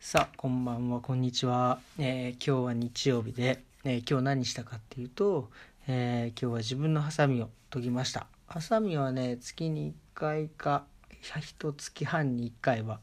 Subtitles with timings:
[0.00, 5.50] さあこんばんはこんにちは、えー今日は日曜日で、えー今日何したかっていうと、
[5.88, 8.28] えー今日は自分のハサミを研ぎました。
[8.46, 10.84] ハサミはね月に1回か
[11.20, 13.00] 一月半に1回は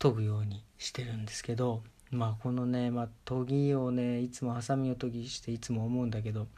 [0.00, 6.48] 研ぐようにしてるんですけどまあこのね、まあ、研ぎをねいつもハサミを研ぎしていつも思うんだけど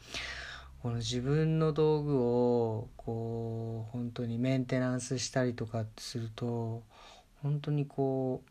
[0.83, 6.83] この自分の道具をこう本当にメンテナンスしたりとかすると
[7.43, 8.51] 本当にこう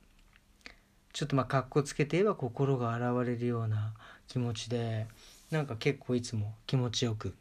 [1.17, 3.91] ちょっとまあかっこつけて言えば心が洗われるような
[4.27, 5.07] 気持ちで
[5.49, 7.33] なんか結構いつも気持ちよく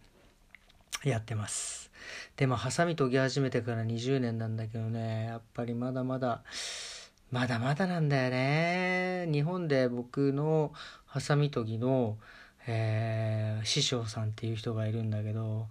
[1.04, 1.90] やってます。
[2.38, 6.42] でまあハサミ研ぎ始めてから20年なんだけどねやっぱりまだまだ
[7.30, 9.28] まだまだなんだよね。
[9.30, 10.72] 日本で僕の
[11.04, 12.16] ハサミ研ぎの、
[12.66, 15.66] えー師匠さんっていう人がいるんだけど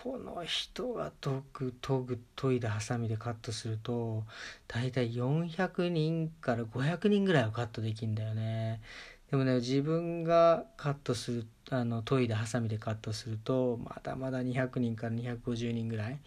[0.00, 4.22] この人が研ぐ研ぐ研いだハサミでカットすると
[4.68, 8.80] 大体400人から500人ぐらいはカットできるんだよね。
[9.28, 16.20] でもね自分がカットするあの研いだハサミでカットするとまだまだ200人から250人ぐらい。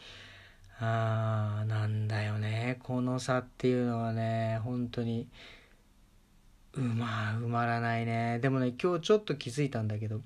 [0.82, 2.78] あーなんだよね。
[2.84, 5.30] この差っていうのはね本当に
[6.74, 8.40] うま埋まらないね。
[8.40, 10.20] でもね今日ちょっと気づいたんだけど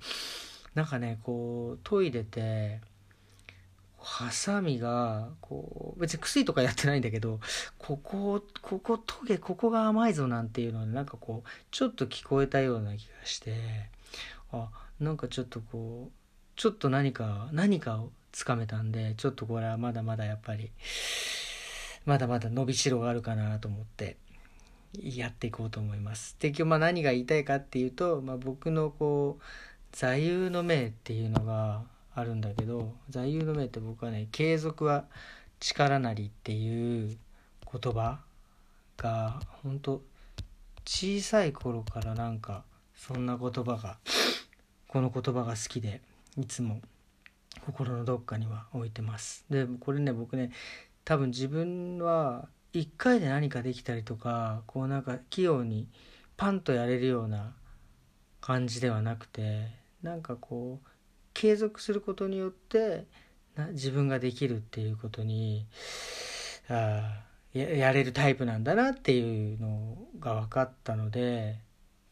[0.74, 2.80] なんかねこう研いでて
[4.08, 7.40] ハサミがこう別に薬とかやってないんだけど
[7.76, 13.56] ここここトゲここが甘いぞなんていうのでなんかこうちょっと聞こえたような気がして
[14.52, 14.68] あ
[15.00, 16.12] なんかちょっとこう
[16.54, 20.70] ちょっと何か何かをつかめたんでちょっとこれはまだまだやっぱり
[22.04, 24.18] まだまだ伸びしろがあるかなと思って
[25.02, 26.36] やっていこうと思います。
[26.38, 29.42] で今日まあ何が言いたいかっていうと、まあ、僕のこう
[29.90, 31.82] 座右の銘っていうのが
[32.16, 35.04] あるんだけど座右の銘って僕はね「継続は
[35.60, 37.18] 力なり」っていう
[37.70, 38.20] 言葉
[38.96, 40.02] が本当
[40.86, 43.98] 小さい頃からなんかそんな言葉が
[44.88, 46.00] この言葉が好きで
[46.38, 46.80] いつも
[47.66, 49.44] 心のどっかには置いてます。
[49.50, 50.52] でこれね僕ね
[51.04, 55.86] 多分自分は一回で何かできたりとかこうなんか器用に
[56.38, 57.54] パンとやれるような
[58.40, 59.68] 感じではなくて
[60.02, 60.88] なんかこう
[61.36, 63.04] 継続することによって
[63.56, 65.66] な自分ができるっていうことに
[66.70, 71.58] あややれるタイプなんだなっていうのが分かったので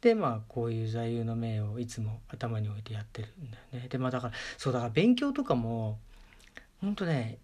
[0.02, 3.88] でまあこういう座右の銘をいつも頭に置いてやってるんだよね。
[3.88, 5.98] でまあだからそうだから勉強とかも
[6.82, 7.38] 本当ね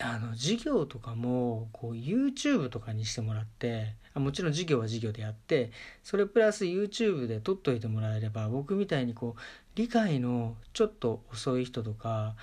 [0.00, 5.70] あの授業とかもこう YouTube とかにしてもらってあもちろん授業は授業でやって
[6.02, 9.40] それプラス YouTube で撮っといてもらえれば僕みたいにこう
[9.80, 12.36] 理解のちょっと遅い人とか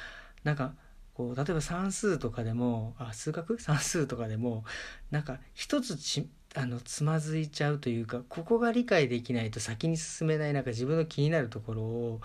[0.44, 0.74] なんか
[1.14, 3.58] こう例えば算数とかでもあ数学？
[3.62, 4.66] 算数とかでも
[5.12, 12.22] なんか一つちあのつまずいちゃうというかここが理解できないと先に進めないなんか自分の気になるところを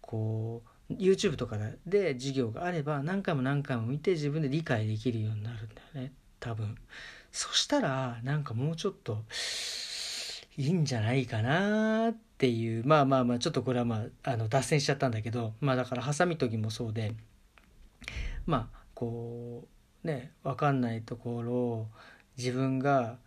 [0.00, 6.12] こう YouTube とかで授業があれば何回も何回も見て自分で理解できるようになるんだよね。
[6.40, 6.74] 多分。
[7.30, 9.22] そしたらなんかもうちょっと
[10.58, 17.14] いいんじゃないかなっていうまあまあまあちょっとこれはまああの脱線しちゃったんだけどまあだからハサミ研ぎもそうで
[18.44, 19.68] まあこ
[20.04, 21.86] うね分かんないところを
[22.36, 23.18] 自分が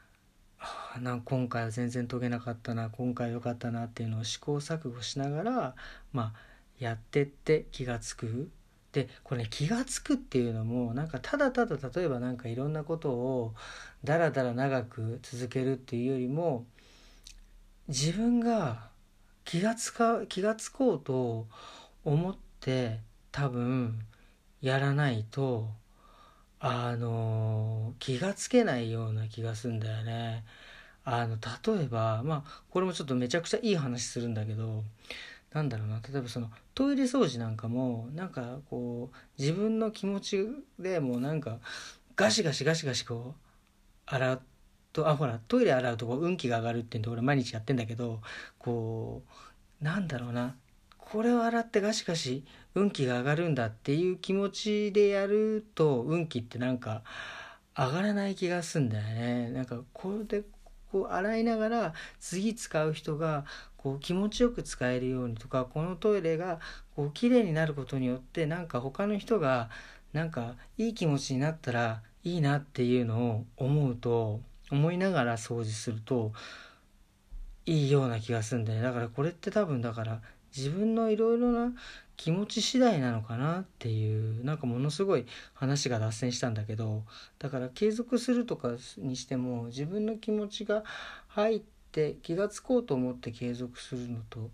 [0.58, 5.76] はあなん今回は全然研げなかったな今回良かったなっていうのを試行錯誤しながら
[6.12, 6.40] まあ
[6.80, 8.52] やってって気が付く。
[8.92, 13.54] でこれ、ね、気が付くっていうのもなんかただただ例えばなんかいろんなことを
[14.04, 16.66] だらだら長く続けるっていうよりも
[17.92, 18.88] 自分が
[19.44, 21.48] 気がつか気が付こうと
[22.06, 23.00] 思って
[23.34, 24.00] 多分
[24.62, 25.68] やらないと
[26.62, 30.46] あの気がつけないような気がすんだよね。
[31.04, 31.36] あの
[31.76, 34.86] 例えばまあこれもちょっとめちゃくちゃいい話するんだけど
[35.52, 40.48] なんだろうな例えばそのトイレ掃除なんかもなんかこう自分の気持ち
[40.80, 41.60] でもうなんか
[42.16, 43.52] ガシガシガシガシこう
[44.06, 44.42] 洗う
[44.94, 48.22] とあほらトイレ洗うとこう運気が上がるってんで俺毎日やってんだけど
[48.60, 49.24] こ
[49.82, 50.56] うなんだろうな。
[50.98, 57.02] これを洗ってガシガシ運気が上がるんだっていう気持ちでやると運気ってなんか
[57.78, 59.50] 上がらない気がすんだよね。
[59.50, 60.46] なんかこれで
[60.90, 63.44] こう洗いながら次使う人が
[63.76, 66.60] こう気持ちよく使えるようにとかこのトイレが
[66.96, 69.70] こう綺麗になることによってなんか他の人が
[70.14, 74.42] なんかいい気持ちになったらいいなっていうのを思うと
[74.72, 76.32] 思いながら掃除すると
[77.66, 78.80] いいような気がするんだよ。
[78.80, 80.22] ねだからこれって多分だから
[80.56, 81.74] 自分のいろいろな
[82.18, 87.04] 気持ち次第なのかなっていうなんかものすごい話が脱線したんだけど
[87.40, 90.84] だから継続するとかにしても自分の気持ちが
[91.30, 94.52] 入って気が付こうと思って継続するのと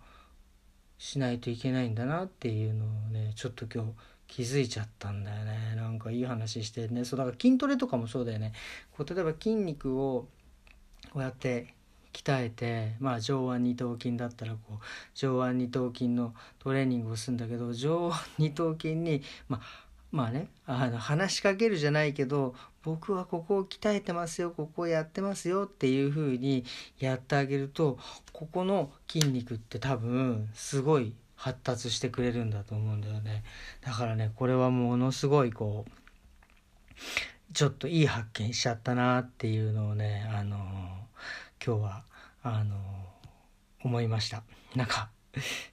[0.97, 3.91] しないといけないんだなっていうのをねちょっと今日
[4.27, 5.75] 気づいちゃったんだよね。
[5.75, 7.05] なんかいい話してね。
[7.05, 8.53] そうだから筋トレとかもそうだよね。
[8.95, 10.27] こう例えば筋肉を
[11.11, 11.73] こうやって
[12.13, 14.77] 鍛えて、まあ、上腕二頭筋だったらこう
[15.13, 19.61] 上腕二頭筋のトレーニングをするんだけど上腕二頭筋に、まあ、
[20.11, 26.65] まあねあの話しかけるじゃないけど僕はここを鍛えてますよここをやってますよっていう風に
[26.99, 27.99] やってあげると
[28.31, 33.43] ここの筋肉って多分すごい発達してくれるんだと思うんだよね。
[33.81, 35.91] だからねこれはものすごいこう
[37.53, 40.57] ちょっといい発見しちゃったなっていうのをねあの
[41.65, 42.03] 今日は
[42.43, 42.75] あの
[43.83, 44.43] 思いました。
[44.75, 45.09] なんか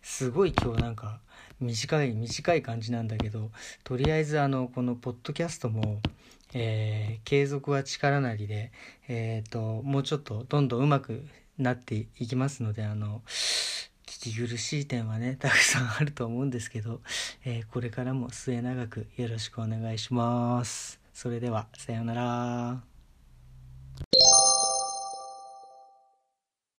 [0.02, 1.20] すごい今日なんか
[1.60, 3.50] 短い短い感じなんだけど
[3.82, 6.00] とりあえずあのこのポッドキャストも、
[6.52, 8.72] えー、継続は力なりで、
[9.08, 11.26] えーと、もうちょっとどんどん上手く
[11.58, 13.22] なっていきますのであの
[14.24, 17.00] 聞き苦しい点はねたくさんあると思うんですけど、
[17.44, 20.98] えー、これからも末永くよろしくお願いします。
[21.12, 22.93] それではさようなら。